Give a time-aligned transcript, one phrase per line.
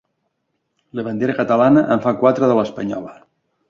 [1.01, 3.19] La bandera catalana en fa quatre de l'espanyola!